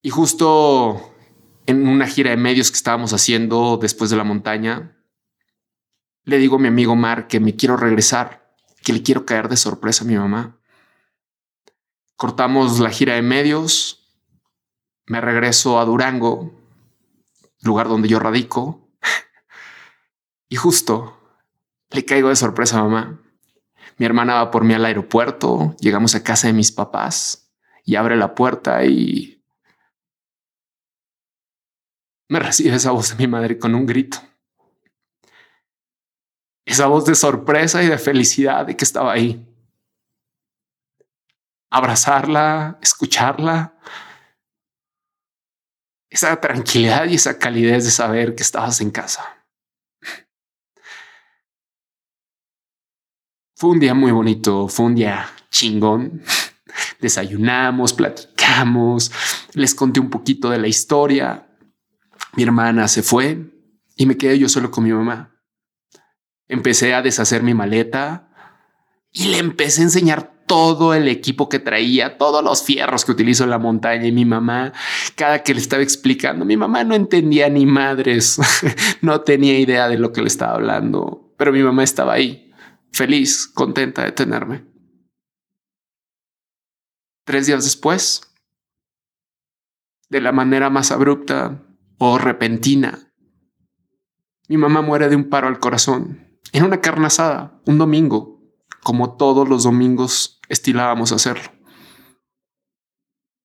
Y 0.00 0.08
justo 0.08 1.14
en 1.66 1.86
una 1.86 2.06
gira 2.06 2.30
de 2.30 2.38
medios 2.38 2.70
que 2.70 2.76
estábamos 2.76 3.12
haciendo 3.12 3.78
después 3.80 4.10
de 4.10 4.16
la 4.16 4.24
montaña, 4.24 4.96
le 6.24 6.38
digo 6.38 6.56
a 6.56 6.58
mi 6.58 6.68
amigo 6.68 6.96
Mar 6.96 7.26
que 7.26 7.40
me 7.40 7.56
quiero 7.56 7.76
regresar, 7.76 8.54
que 8.82 8.92
le 8.92 9.02
quiero 9.02 9.26
caer 9.26 9.48
de 9.48 9.56
sorpresa 9.56 10.04
a 10.04 10.06
mi 10.06 10.16
mamá. 10.16 10.58
Cortamos 12.16 12.78
la 12.78 12.90
gira 12.90 13.14
de 13.14 13.22
medios, 13.22 14.08
me 15.06 15.20
regreso 15.20 15.80
a 15.80 15.84
Durango, 15.84 16.52
lugar 17.62 17.88
donde 17.88 18.08
yo 18.08 18.18
radico, 18.18 18.88
y 20.48 20.56
justo 20.56 21.18
le 21.90 22.04
caigo 22.04 22.28
de 22.28 22.36
sorpresa 22.36 22.78
a 22.78 22.84
mamá. 22.84 23.20
Mi 23.98 24.06
hermana 24.06 24.34
va 24.34 24.50
por 24.50 24.64
mí 24.64 24.74
al 24.74 24.84
aeropuerto, 24.84 25.76
llegamos 25.80 26.14
a 26.14 26.22
casa 26.22 26.46
de 26.46 26.52
mis 26.52 26.72
papás 26.72 27.52
y 27.84 27.96
abre 27.96 28.16
la 28.16 28.34
puerta 28.34 28.84
y 28.84 29.44
me 32.28 32.38
recibe 32.40 32.76
esa 32.76 32.92
voz 32.92 33.10
de 33.10 33.16
mi 33.16 33.26
madre 33.26 33.58
con 33.58 33.74
un 33.74 33.86
grito. 33.86 34.18
Esa 36.64 36.86
voz 36.86 37.04
de 37.06 37.14
sorpresa 37.14 37.82
y 37.82 37.88
de 37.88 37.98
felicidad 37.98 38.66
de 38.66 38.76
que 38.76 38.84
estaba 38.84 39.12
ahí. 39.12 39.46
Abrazarla, 41.70 42.78
escucharla. 42.80 43.74
Esa 46.08 46.40
tranquilidad 46.40 47.06
y 47.06 47.14
esa 47.14 47.38
calidez 47.38 47.84
de 47.84 47.90
saber 47.90 48.34
que 48.34 48.42
estabas 48.42 48.80
en 48.80 48.90
casa. 48.90 49.42
Fue 53.56 53.70
un 53.70 53.80
día 53.80 53.94
muy 53.94 54.12
bonito, 54.12 54.68
fue 54.68 54.86
un 54.86 54.94
día 54.94 55.30
chingón. 55.50 56.22
Desayunamos, 57.00 57.92
platicamos, 57.92 59.12
les 59.54 59.74
conté 59.74 60.00
un 60.00 60.10
poquito 60.10 60.50
de 60.50 60.58
la 60.58 60.68
historia. 60.68 61.48
Mi 62.34 62.42
hermana 62.42 62.88
se 62.88 63.02
fue 63.02 63.52
y 63.96 64.06
me 64.06 64.16
quedé 64.16 64.38
yo 64.38 64.48
solo 64.48 64.70
con 64.70 64.84
mi 64.84 64.92
mamá. 64.92 65.31
Empecé 66.52 66.92
a 66.92 67.00
deshacer 67.00 67.42
mi 67.42 67.54
maleta 67.54 68.28
y 69.10 69.28
le 69.28 69.38
empecé 69.38 69.80
a 69.80 69.84
enseñar 69.84 70.44
todo 70.46 70.92
el 70.92 71.08
equipo 71.08 71.48
que 71.48 71.58
traía, 71.58 72.18
todos 72.18 72.44
los 72.44 72.62
fierros 72.62 73.06
que 73.06 73.12
utilizo 73.12 73.44
en 73.44 73.48
la 73.48 73.58
montaña 73.58 74.06
y 74.06 74.12
mi 74.12 74.26
mamá, 74.26 74.74
cada 75.16 75.42
que 75.42 75.54
le 75.54 75.60
estaba 75.60 75.82
explicando, 75.82 76.44
mi 76.44 76.58
mamá 76.58 76.84
no 76.84 76.94
entendía 76.94 77.48
ni 77.48 77.64
madres, 77.64 78.38
no 79.00 79.22
tenía 79.22 79.58
idea 79.58 79.88
de 79.88 79.96
lo 79.96 80.12
que 80.12 80.20
le 80.20 80.26
estaba 80.26 80.52
hablando, 80.52 81.32
pero 81.38 81.52
mi 81.52 81.62
mamá 81.62 81.84
estaba 81.84 82.12
ahí 82.12 82.52
feliz, 82.90 83.46
contenta 83.46 84.04
de 84.04 84.12
tenerme. 84.12 84.66
Tres 87.24 87.46
días 87.46 87.64
después, 87.64 88.30
de 90.10 90.20
la 90.20 90.32
manera 90.32 90.68
más 90.68 90.92
abrupta 90.92 91.62
o 91.96 92.18
repentina, 92.18 93.10
mi 94.48 94.58
mamá 94.58 94.82
muere 94.82 95.08
de 95.08 95.16
un 95.16 95.30
paro 95.30 95.48
al 95.48 95.58
corazón 95.58 96.31
en 96.50 96.64
una 96.64 96.80
carne 96.80 97.06
asada, 97.06 97.60
un 97.66 97.78
domingo, 97.78 98.40
como 98.82 99.16
todos 99.16 99.48
los 99.48 99.62
domingos 99.62 100.40
estilábamos 100.48 101.12
hacerlo. 101.12 101.50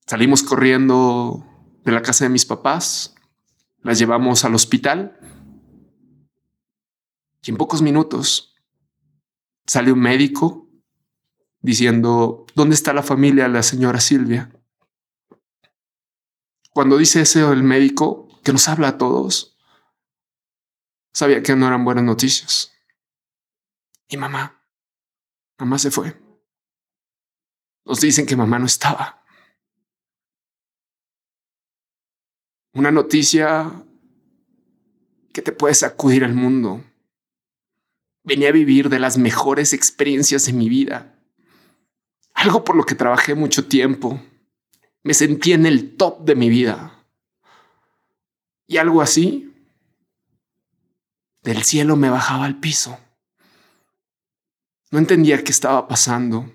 Salimos 0.07 0.41
corriendo 0.41 1.45
de 1.83 1.91
la 1.91 2.01
casa 2.01 2.25
de 2.25 2.29
mis 2.29 2.45
papás, 2.45 3.15
las 3.81 3.99
llevamos 3.99 4.43
al 4.43 4.55
hospital 4.55 5.19
y 7.43 7.51
en 7.51 7.57
pocos 7.57 7.81
minutos 7.81 8.55
sale 9.65 9.91
un 9.91 9.99
médico 9.99 10.69
diciendo, 11.61 12.45
¿dónde 12.55 12.75
está 12.75 12.93
la 12.93 13.03
familia 13.03 13.43
de 13.43 13.49
la 13.49 13.63
señora 13.63 13.99
Silvia? 13.99 14.51
Cuando 16.71 16.97
dice 16.97 17.21
eso 17.21 17.51
el 17.51 17.63
médico, 17.63 18.27
que 18.43 18.53
nos 18.53 18.67
habla 18.67 18.89
a 18.89 18.97
todos, 18.97 19.57
sabía 21.11 21.41
que 21.43 21.55
no 21.55 21.67
eran 21.67 21.83
buenas 21.83 22.03
noticias. 22.03 22.71
Y 24.09 24.17
mamá, 24.17 24.61
mamá 25.57 25.77
se 25.79 25.91
fue. 25.91 26.15
Nos 27.85 28.01
dicen 28.01 28.25
que 28.25 28.35
mamá 28.35 28.59
no 28.59 28.65
estaba. 28.65 29.23
Una 32.73 32.91
noticia 32.91 33.83
que 35.33 35.41
te 35.41 35.51
puede 35.51 35.73
sacudir 35.73 36.23
el 36.23 36.33
mundo. 36.33 36.83
Venía 38.23 38.49
a 38.49 38.53
vivir 38.53 38.89
de 38.89 38.99
las 38.99 39.17
mejores 39.17 39.73
experiencias 39.73 40.45
de 40.45 40.53
mi 40.53 40.69
vida. 40.69 41.15
Algo 42.33 42.63
por 42.63 42.75
lo 42.75 42.85
que 42.85 42.95
trabajé 42.95 43.35
mucho 43.35 43.67
tiempo. 43.67 44.21
Me 45.03 45.13
sentí 45.13 45.53
en 45.53 45.65
el 45.65 45.95
top 45.95 46.23
de 46.25 46.35
mi 46.35 46.49
vida. 46.49 47.05
Y 48.67 48.77
algo 48.77 49.01
así 49.01 49.53
del 51.41 51.63
cielo 51.63 51.95
me 51.95 52.09
bajaba 52.09 52.45
al 52.45 52.59
piso. 52.59 52.99
No 54.91 54.99
entendía 54.99 55.43
qué 55.43 55.51
estaba 55.51 55.87
pasando. 55.87 56.49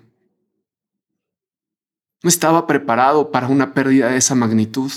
No 2.23 2.29
estaba 2.29 2.65
preparado 2.65 3.31
para 3.31 3.47
una 3.47 3.73
pérdida 3.73 4.09
de 4.09 4.17
esa 4.17 4.33
magnitud, 4.33 4.91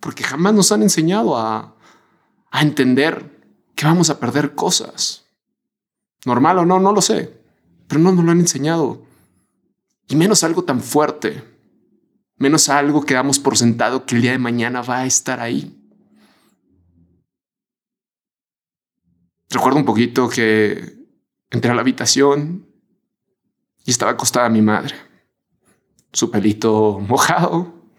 porque 0.00 0.22
jamás 0.22 0.54
nos 0.54 0.70
han 0.70 0.82
enseñado 0.82 1.36
a, 1.36 1.74
a 2.50 2.62
entender 2.62 3.38
que 3.74 3.84
vamos 3.84 4.08
a 4.08 4.20
perder 4.20 4.54
cosas. 4.54 5.26
Normal 6.24 6.58
o 6.58 6.66
no, 6.66 6.78
no 6.78 6.92
lo 6.92 7.02
sé, 7.02 7.42
pero 7.86 8.00
no 8.00 8.12
nos 8.12 8.24
lo 8.24 8.30
han 8.30 8.40
enseñado. 8.40 9.02
Y 10.08 10.16
menos 10.16 10.44
algo 10.44 10.64
tan 10.64 10.80
fuerte, 10.80 11.44
menos 12.36 12.68
algo 12.68 13.04
que 13.04 13.14
damos 13.14 13.38
por 13.38 13.58
sentado 13.58 14.06
que 14.06 14.14
el 14.14 14.22
día 14.22 14.32
de 14.32 14.38
mañana 14.38 14.82
va 14.82 14.98
a 14.98 15.06
estar 15.06 15.40
ahí. 15.40 15.74
Recuerdo 19.50 19.78
un 19.78 19.84
poquito 19.84 20.28
que 20.28 20.97
entré 21.50 21.70
a 21.70 21.74
la 21.74 21.80
habitación 21.80 22.66
y 23.84 23.90
estaba 23.90 24.12
acostada 24.12 24.48
mi 24.48 24.62
madre, 24.62 24.94
su 26.12 26.30
pelito 26.30 26.98
mojado, 27.00 27.90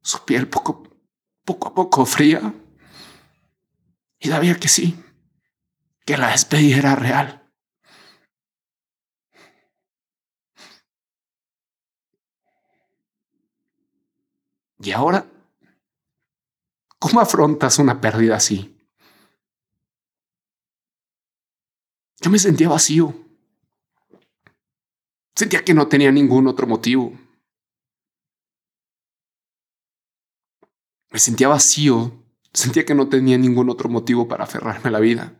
su 0.00 0.24
piel 0.24 0.48
poco, 0.48 0.82
poco 1.44 1.68
a 1.68 1.74
poco 1.74 2.06
fría. 2.06 2.54
Y 4.18 4.28
sabía 4.28 4.54
que 4.58 4.68
sí, 4.68 4.98
que 6.04 6.16
la 6.16 6.30
despedida 6.30 6.78
era 6.78 6.96
real. 6.96 7.42
¿Y 14.78 14.92
ahora? 14.92 15.26
¿Cómo 16.98 17.20
afrontas 17.20 17.78
una 17.78 18.00
pérdida 18.00 18.36
así? 18.36 18.75
Yo 22.20 22.30
me 22.30 22.38
sentía 22.38 22.68
vacío. 22.68 23.14
Sentía 25.34 25.64
que 25.64 25.74
no 25.74 25.86
tenía 25.88 26.10
ningún 26.10 26.46
otro 26.46 26.66
motivo. 26.66 27.12
Me 31.10 31.18
sentía 31.18 31.48
vacío. 31.48 32.12
Sentía 32.52 32.84
que 32.84 32.94
no 32.94 33.08
tenía 33.08 33.36
ningún 33.36 33.68
otro 33.68 33.88
motivo 33.88 34.28
para 34.28 34.44
aferrarme 34.44 34.88
a 34.88 34.92
la 34.92 35.00
vida 35.00 35.36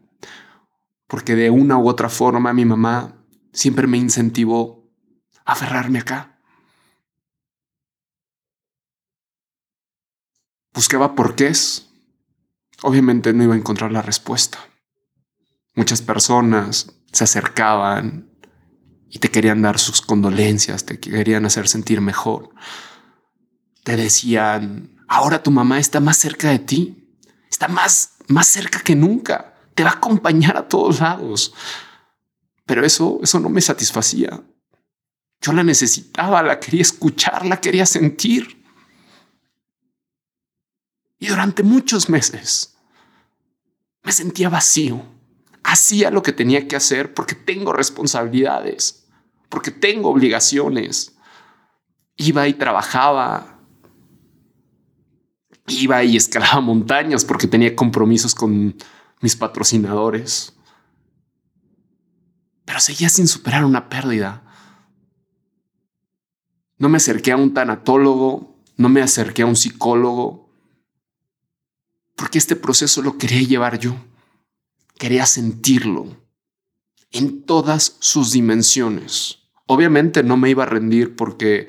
porque 1.06 1.37
de 1.37 1.50
una 1.50 1.78
u 1.78 1.88
otra 1.88 2.09
forma 2.09 2.52
mi 2.52 2.64
mamá 2.64 3.25
siempre 3.52 3.87
me 3.87 3.99
incentivó 3.99 4.90
aferrarme 5.45 6.00
acá. 6.00 6.40
Buscaba 10.75 11.14
porqués. 11.14 11.88
Obviamente 12.83 13.33
no 13.33 13.45
iba 13.45 13.54
a 13.54 13.59
encontrar 13.59 13.92
la 13.92 14.02
respuesta. 14.02 14.59
Muchas 15.76 16.00
personas 16.00 16.90
se 17.12 17.25
acercaban 17.25 18.30
y 19.11 19.18
te 19.18 19.30
querían 19.30 19.61
dar 19.61 19.78
sus 19.78 20.00
condolencias, 20.00 20.87
te 20.87 20.99
querían 20.99 21.45
hacer 21.45 21.68
sentir 21.68 22.00
mejor. 22.00 22.49
Te 23.85 23.95
decían, 23.97 25.04
ahora 25.06 25.42
tu 25.42 25.50
mamá 25.50 25.78
está 25.78 26.00
más 26.00 26.16
cerca 26.16 26.49
de 26.49 26.59
ti, 26.59 27.18
está 27.50 27.68
más, 27.68 28.14
más 28.26 28.47
cerca 28.47 28.80
que 28.80 28.97
nunca, 28.97 29.54
te 29.75 29.85
va 29.85 29.90
a 29.90 29.97
acompañar 29.97 30.56
a 30.56 30.66
todos 30.66 31.00
lados. 31.00 31.52
Pero 32.64 32.85
eso, 32.85 33.21
eso 33.23 33.38
no 33.38 33.50
me 33.50 33.61
satisfacía. 33.61 34.42
Yo 35.42 35.52
la 35.52 35.62
necesitaba, 35.62 36.42
la 36.42 36.59
quería 36.59 36.83
escuchar, 36.83 37.45
la 37.45 37.61
quería 37.61 37.85
sentir. 37.85 38.64
Y 41.18 41.28
durante 41.28 41.62
muchos 41.62 42.09
meses 42.09 42.78
me 44.02 44.12
sentía 44.12 44.49
vacío. 44.49 45.16
Hacía 45.69 46.13
lo 46.13 46.23
que 46.23 46.33
tenía 46.33 46.69
que 46.69 46.77
hacer 46.77 47.13
porque 47.13 47.35
tengo 47.35 47.73
responsabilidades, 47.73 49.09
porque 49.49 49.73
tengo 49.73 50.11
obligaciones. 50.11 51.17
Iba 52.15 52.47
y 52.47 52.55
trabajaba. 52.55 53.59
Iba 55.67 56.05
y 56.05 56.17
escalaba 56.17 56.61
montañas 56.61 57.25
porque 57.25 57.49
tenía 57.49 57.75
compromisos 57.75 58.33
con 58.33 58.77
mis 59.21 59.35
patrocinadores. 59.35 60.57
Pero 62.65 62.79
seguía 62.79 63.09
sin 63.09 63.27
superar 63.27 63.65
una 63.65 63.89
pérdida. 63.89 64.45
No 66.79 66.89
me 66.89 66.99
acerqué 66.99 67.33
a 67.33 67.37
un 67.37 67.53
tanatólogo, 67.53 68.63
no 68.77 68.89
me 68.89 69.03
acerqué 69.03 69.43
a 69.43 69.47
un 69.47 69.57
psicólogo, 69.57 70.49
porque 72.15 72.39
este 72.39 72.55
proceso 72.55 73.03
lo 73.03 73.19
quería 73.19 73.43
llevar 73.43 73.81
yo. 73.81 73.97
Quería 74.99 75.26
sentirlo 75.26 76.07
en 77.12 77.43
todas 77.43 77.97
sus 78.00 78.33
dimensiones. 78.33 79.38
Obviamente 79.67 80.23
no 80.23 80.37
me 80.37 80.50
iba 80.50 80.62
a 80.62 80.67
rendir 80.67 81.17
porque 81.17 81.69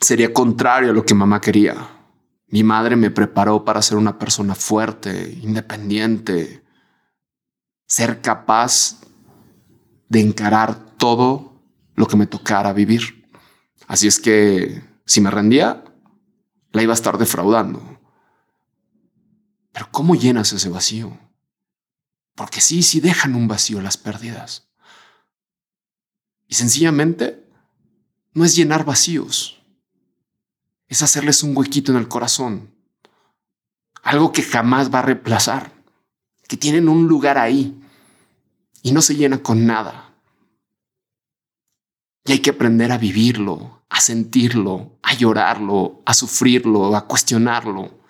sería 0.00 0.32
contrario 0.32 0.90
a 0.90 0.94
lo 0.94 1.04
que 1.04 1.14
mamá 1.14 1.40
quería. 1.40 1.88
Mi 2.48 2.64
madre 2.64 2.96
me 2.96 3.10
preparó 3.10 3.64
para 3.64 3.82
ser 3.82 3.96
una 3.96 4.18
persona 4.18 4.54
fuerte, 4.54 5.38
independiente, 5.42 6.64
ser 7.86 8.20
capaz 8.20 9.00
de 10.08 10.20
encarar 10.20 10.96
todo 10.96 11.62
lo 11.94 12.06
que 12.06 12.16
me 12.16 12.26
tocara 12.26 12.72
vivir. 12.72 13.28
Así 13.86 14.06
es 14.06 14.18
que 14.18 14.82
si 15.06 15.20
me 15.20 15.30
rendía, 15.30 15.84
la 16.72 16.82
iba 16.82 16.92
a 16.92 16.94
estar 16.94 17.18
defraudando. 17.18 18.00
Pero 19.72 19.88
¿cómo 19.90 20.14
llenas 20.14 20.52
ese 20.52 20.68
vacío? 20.68 21.16
Porque 22.40 22.62
sí, 22.62 22.82
sí 22.82 23.00
dejan 23.00 23.34
un 23.34 23.48
vacío 23.48 23.82
las 23.82 23.98
pérdidas. 23.98 24.66
Y 26.48 26.54
sencillamente 26.54 27.46
no 28.32 28.46
es 28.46 28.56
llenar 28.56 28.86
vacíos, 28.86 29.60
es 30.88 31.02
hacerles 31.02 31.42
un 31.42 31.54
huequito 31.54 31.92
en 31.92 31.98
el 31.98 32.08
corazón. 32.08 32.74
Algo 34.02 34.32
que 34.32 34.42
jamás 34.42 34.90
va 34.90 35.00
a 35.00 35.02
reemplazar, 35.02 35.70
que 36.48 36.56
tienen 36.56 36.88
un 36.88 37.06
lugar 37.08 37.36
ahí 37.36 37.78
y 38.80 38.92
no 38.92 39.02
se 39.02 39.16
llena 39.16 39.42
con 39.42 39.66
nada. 39.66 40.14
Y 42.24 42.32
hay 42.32 42.38
que 42.38 42.48
aprender 42.48 42.90
a 42.90 42.96
vivirlo, 42.96 43.82
a 43.90 44.00
sentirlo, 44.00 44.98
a 45.02 45.12
llorarlo, 45.12 46.00
a 46.06 46.14
sufrirlo, 46.14 46.96
a 46.96 47.06
cuestionarlo. 47.06 48.00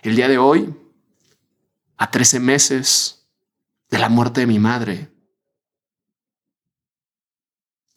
El 0.00 0.14
día 0.14 0.28
de 0.28 0.38
hoy, 0.38 0.72
a 2.04 2.10
13 2.10 2.38
meses 2.38 3.26
de 3.88 3.98
la 3.98 4.10
muerte 4.10 4.40
de 4.40 4.46
mi 4.46 4.58
madre, 4.58 5.10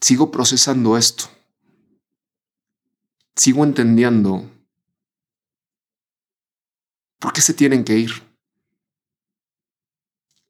sigo 0.00 0.30
procesando 0.30 0.96
esto. 0.96 1.24
Sigo 3.36 3.64
entendiendo 3.64 4.50
por 7.18 7.34
qué 7.34 7.42
se 7.42 7.52
tienen 7.52 7.84
que 7.84 7.98
ir. 7.98 8.10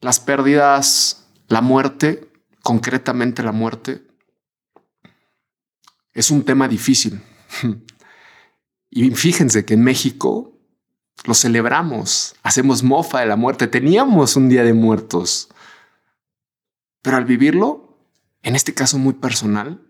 Las 0.01 0.21
pérdidas, 0.21 1.27
la 1.49 1.61
muerte, 1.61 2.31
concretamente 2.63 3.43
la 3.43 3.51
muerte, 3.51 4.07
es 6.13 6.31
un 6.31 6.45
tema 6.45 6.69
difícil. 6.69 7.21
y 8.91 9.11
fíjense 9.11 9.65
que 9.65 9.75
en 9.75 9.83
México 9.83 10.58
lo 11.25 11.35
celebramos, 11.35 12.37
hacemos 12.43 12.83
mofa 12.83 13.21
de 13.21 13.27
la 13.27 13.37
muerte, 13.37 13.67
teníamos 13.67 14.37
un 14.37 14.49
día 14.49 14.63
de 14.63 14.73
muertos. 14.73 15.49
Pero 17.03 17.17
al 17.17 17.25
vivirlo, 17.25 17.99
en 18.43 18.57
este 18.57 18.75
caso 18.75 18.99
muy 18.99 19.15
personal, 19.15 19.85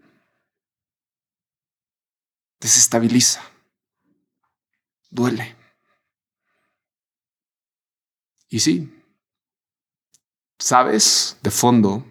desestabiliza, 2.61 3.43
duele. 5.11 5.57
Y 8.49 8.61
sí, 8.61 9.03
sabes 10.59 11.37
de 11.43 11.51
fondo 11.51 12.07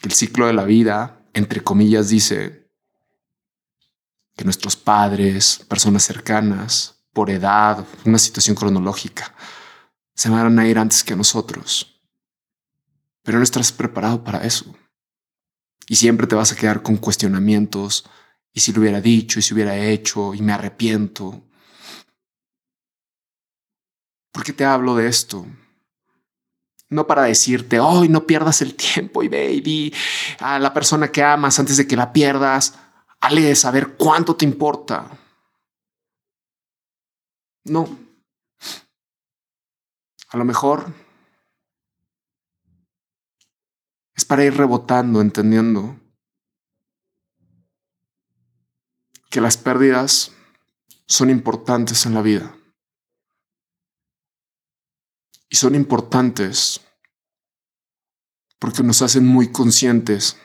que 0.00 0.08
el 0.08 0.14
ciclo 0.14 0.46
de 0.46 0.54
la 0.54 0.64
vida, 0.64 1.20
entre 1.34 1.62
comillas, 1.62 2.08
dice 2.08 2.70
que 4.36 4.44
nuestros 4.44 4.76
padres, 4.76 5.64
personas 5.68 6.04
cercanas, 6.04 6.97
por 7.18 7.30
edad, 7.30 7.84
una 8.04 8.16
situación 8.16 8.54
cronológica. 8.54 9.34
Se 10.14 10.30
van 10.30 10.56
a 10.56 10.68
ir 10.68 10.78
antes 10.78 11.02
que 11.02 11.16
nosotros. 11.16 12.00
Pero 13.24 13.38
no 13.38 13.42
estás 13.42 13.72
preparado 13.72 14.22
para 14.22 14.44
eso. 14.44 14.72
Y 15.88 15.96
siempre 15.96 16.28
te 16.28 16.36
vas 16.36 16.52
a 16.52 16.54
quedar 16.54 16.80
con 16.80 16.96
cuestionamientos. 16.96 18.08
Y 18.52 18.60
si 18.60 18.72
lo 18.72 18.82
hubiera 18.82 19.00
dicho, 19.00 19.40
y 19.40 19.42
si 19.42 19.52
hubiera 19.52 19.76
hecho, 19.76 20.32
y 20.32 20.42
me 20.42 20.52
arrepiento. 20.52 21.42
¿Por 24.30 24.44
qué 24.44 24.52
te 24.52 24.64
hablo 24.64 24.94
de 24.94 25.08
esto? 25.08 25.44
No 26.88 27.08
para 27.08 27.24
decirte, 27.24 27.80
hoy 27.80 28.08
no 28.08 28.28
pierdas 28.28 28.62
el 28.62 28.76
tiempo 28.76 29.24
y 29.24 29.28
baby 29.28 29.92
a 30.38 30.60
la 30.60 30.72
persona 30.72 31.10
que 31.10 31.24
amas 31.24 31.58
antes 31.58 31.78
de 31.78 31.88
que 31.88 31.96
la 31.96 32.12
pierdas. 32.12 32.78
Hale 33.20 33.40
de 33.40 33.56
saber 33.56 33.96
cuánto 33.96 34.36
te 34.36 34.44
importa. 34.44 35.17
No. 37.68 37.98
A 40.30 40.36
lo 40.36 40.44
mejor 40.44 40.92
es 44.14 44.24
para 44.24 44.44
ir 44.44 44.56
rebotando, 44.56 45.20
entendiendo 45.20 45.98
que 49.30 49.40
las 49.40 49.56
pérdidas 49.56 50.32
son 51.06 51.30
importantes 51.30 52.04
en 52.06 52.14
la 52.14 52.22
vida. 52.22 52.54
Y 55.48 55.56
son 55.56 55.74
importantes 55.74 56.80
porque 58.58 58.82
nos 58.82 59.00
hacen 59.02 59.26
muy 59.26 59.50
conscientes 59.50 60.36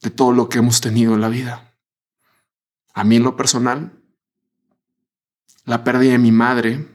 de 0.00 0.10
todo 0.10 0.32
lo 0.32 0.48
que 0.48 0.58
hemos 0.58 0.80
tenido 0.80 1.14
en 1.14 1.20
la 1.20 1.28
vida. 1.28 1.78
A 2.92 3.04
mí 3.04 3.16
en 3.16 3.22
lo 3.22 3.36
personal, 3.36 4.03
la 5.64 5.82
pérdida 5.82 6.12
de 6.12 6.18
mi 6.18 6.32
madre, 6.32 6.86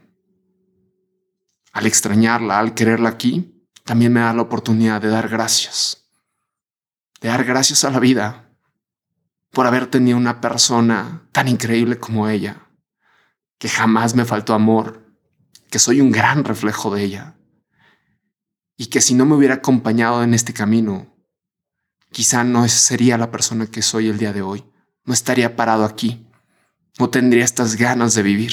al 1.72 1.86
extrañarla, 1.88 2.60
al 2.60 2.74
quererla 2.76 3.10
aquí, 3.10 3.66
también 3.84 4.14
me 4.14 4.20
da 4.20 4.34
la 4.34 4.44
oportunidad 4.44 5.02
de 5.02 5.08
dar 5.10 5.28
gracias. 5.28 6.08
De 7.22 7.30
dar 7.30 7.44
gracias 7.44 7.84
a 7.84 7.90
la 7.90 8.00
vida 8.00 8.50
por 9.52 9.66
haber 9.66 9.88
tenido 9.88 10.18
una 10.18 10.40
persona 10.40 11.28
tan 11.32 11.48
increíble 11.48 11.98
como 11.98 12.30
ella, 12.30 12.68
que 13.58 13.68
jamás 13.68 14.14
me 14.16 14.26
faltó 14.26 14.54
amor, 14.54 15.04
que 15.72 15.80
soy 15.80 16.02
un 16.02 16.12
gran 16.12 16.44
reflejo 16.44 16.94
de 16.94 17.04
ella, 17.04 17.36
y 18.78 18.86
que 18.86 19.02
si 19.02 19.16
no 19.16 19.26
me 19.26 19.36
hubiera 19.36 19.56
acompañado 19.56 20.24
en 20.24 20.36
este 20.36 20.54
camino, 20.54 21.08
quizá 22.12 22.44
no 22.44 22.68
sería 22.68 23.18
la 23.18 23.32
persona 23.32 23.66
que 23.66 23.82
soy 23.82 24.08
el 24.08 24.20
día 24.20 24.32
de 24.32 24.44
hoy, 24.44 24.64
no 25.04 25.14
estaría 25.14 25.56
parado 25.56 25.84
aquí 25.84 26.29
no 26.98 27.10
tendría 27.10 27.44
estas 27.44 27.76
ganas 27.76 28.16
de 28.16 28.24
vivir 28.24 28.52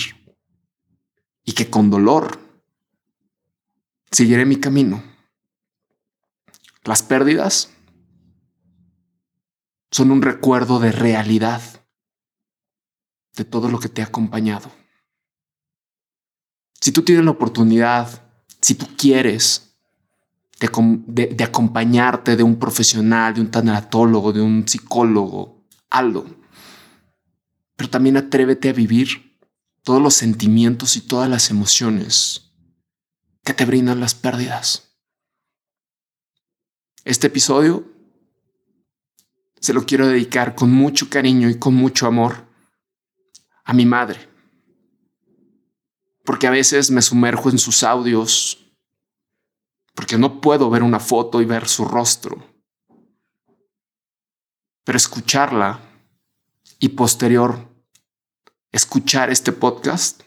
y 1.44 1.52
que 1.52 1.70
con 1.70 1.90
dolor 1.90 2.40
seguiré 4.10 4.44
mi 4.44 4.56
camino. 4.56 5.02
Las 6.84 7.02
pérdidas 7.02 7.70
son 9.90 10.10
un 10.10 10.22
recuerdo 10.22 10.78
de 10.78 10.92
realidad 10.92 11.62
de 13.34 13.44
todo 13.44 13.68
lo 13.68 13.78
que 13.78 13.88
te 13.88 14.02
ha 14.02 14.06
acompañado. 14.06 14.70
Si 16.80 16.92
tú 16.92 17.02
tienes 17.02 17.24
la 17.24 17.30
oportunidad, 17.32 18.22
si 18.60 18.74
tú 18.74 18.86
quieres, 18.96 19.76
de, 20.58 21.26
de, 21.34 21.44
acompañarte 21.44 22.36
de 22.36 22.42
un 22.42 22.58
profesional, 22.58 23.34
de 23.34 23.40
un 23.40 23.50
tanatólogo, 23.50 24.32
de 24.32 24.40
un 24.40 24.66
psicólogo, 24.66 25.64
algo. 25.90 26.24
Pero 27.76 27.90
también 27.90 28.16
atrévete 28.16 28.70
a 28.70 28.72
vivir 28.72 29.38
todos 29.82 30.02
los 30.02 30.14
sentimientos 30.14 30.96
y 30.96 31.02
todas 31.02 31.30
las 31.30 31.50
emociones 31.50 32.52
que 33.44 33.54
te 33.54 33.64
brindan 33.64 34.00
las 34.00 34.14
pérdidas. 34.14 34.96
Este 37.04 37.28
episodio 37.28 37.84
se 39.60 39.72
lo 39.72 39.86
quiero 39.86 40.08
dedicar 40.08 40.56
con 40.56 40.72
mucho 40.72 41.08
cariño 41.08 41.48
y 41.48 41.58
con 41.58 41.74
mucho 41.74 42.06
amor 42.06 42.48
a 43.64 43.72
mi 43.72 43.86
madre. 43.86 44.28
Porque 46.24 46.48
a 46.48 46.50
veces 46.50 46.90
me 46.90 47.02
sumerjo 47.02 47.50
en 47.50 47.58
sus 47.58 47.84
audios, 47.84 48.58
porque 49.94 50.18
no 50.18 50.40
puedo 50.40 50.68
ver 50.68 50.82
una 50.82 50.98
foto 50.98 51.40
y 51.40 51.44
ver 51.44 51.68
su 51.68 51.84
rostro. 51.84 52.44
Pero 54.82 54.96
escucharla 54.96 55.80
y 56.78 56.90
posterior 56.90 57.68
escuchar 58.72 59.30
este 59.30 59.52
podcast 59.52 60.22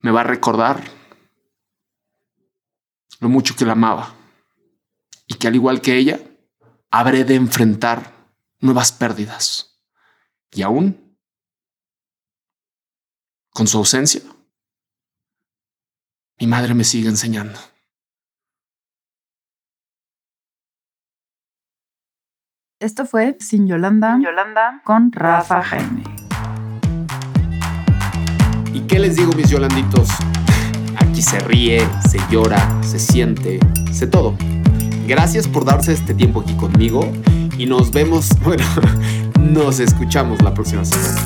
me 0.00 0.10
va 0.10 0.20
a 0.20 0.24
recordar 0.24 0.82
lo 3.20 3.28
mucho 3.28 3.54
que 3.54 3.64
la 3.64 3.72
amaba 3.72 4.14
y 5.26 5.34
que 5.34 5.46
al 5.46 5.54
igual 5.54 5.80
que 5.80 5.96
ella, 5.96 6.20
habré 6.90 7.24
de 7.24 7.36
enfrentar 7.36 8.12
nuevas 8.58 8.90
pérdidas. 8.90 9.80
Y 10.50 10.62
aún, 10.62 11.16
con 13.50 13.68
su 13.68 13.78
ausencia, 13.78 14.22
mi 16.40 16.46
madre 16.48 16.74
me 16.74 16.82
sigue 16.82 17.08
enseñando. 17.08 17.60
Esto 22.80 23.04
fue 23.04 23.36
Sin 23.40 23.66
Yolanda, 23.66 24.18
Yolanda 24.24 24.80
con 24.84 25.12
Rafa 25.12 25.62
Jaime. 25.62 26.02
¿Y 28.72 28.80
qué 28.86 28.98
les 28.98 29.16
digo, 29.16 29.34
mis 29.34 29.50
Yolanditos? 29.50 30.08
Aquí 30.96 31.20
se 31.20 31.40
ríe, 31.40 31.86
se 32.08 32.18
llora, 32.30 32.82
se 32.82 32.98
siente, 32.98 33.60
se 33.92 34.06
todo. 34.06 34.34
Gracias 35.06 35.46
por 35.46 35.66
darse 35.66 35.92
este 35.92 36.14
tiempo 36.14 36.40
aquí 36.40 36.54
conmigo 36.56 37.02
y 37.58 37.66
nos 37.66 37.92
vemos, 37.92 38.30
bueno, 38.42 38.64
nos 39.38 39.78
escuchamos 39.78 40.40
la 40.40 40.54
próxima 40.54 40.82
semana. 40.82 41.20